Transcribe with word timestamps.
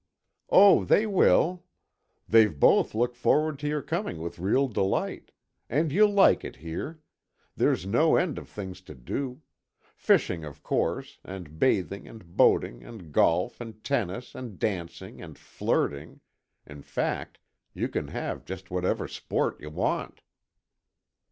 "Oh, 0.49 0.83
they 0.83 1.05
will. 1.05 1.63
They've 2.27 2.59
both 2.59 2.95
looked 2.95 3.15
forward 3.15 3.59
to 3.59 3.67
your 3.67 3.83
coming 3.83 4.17
with 4.17 4.39
real 4.39 4.67
delight. 4.67 5.31
And 5.69 5.91
you'll 5.91 6.09
like 6.11 6.43
it 6.43 6.55
here. 6.55 7.01
There's 7.55 7.85
no 7.85 8.15
end 8.15 8.39
of 8.39 8.49
things 8.49 8.81
to 8.89 8.95
do. 8.95 9.41
Fishing 9.93 10.43
of 10.43 10.63
course, 10.63 11.19
and 11.23 11.59
bathing 11.59 12.07
and 12.07 12.35
boating 12.35 12.83
and 12.83 13.11
golf 13.11 13.61
and 13.61 13.83
tennis 13.83 14.33
and 14.33 14.57
dancing 14.57 15.21
and 15.21 15.37
flirting—in 15.37 16.81
fact, 16.81 17.37
you 17.75 17.87
can 17.87 18.07
have 18.07 18.43
just 18.43 18.71
whatever 18.71 19.07
sport 19.07 19.61
you 19.61 19.69
want." 19.69 20.23